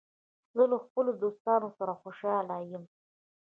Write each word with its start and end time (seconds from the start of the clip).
زه 0.55 0.63
له 0.71 0.77
خپلو 0.85 1.11
دوستانو 1.23 1.69
سره 1.77 1.93
خوشحال 2.01 2.47
یم. 2.71 2.83